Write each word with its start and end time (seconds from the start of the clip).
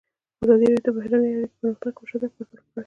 ازادي 0.43 0.65
راډیو 0.71 0.85
د 0.85 0.89
بهرنۍ 0.97 1.29
اړیکې 1.33 1.55
پرمختګ 1.59 1.93
او 1.99 2.05
شاتګ 2.09 2.31
پرتله 2.35 2.61
کړی. 2.67 2.79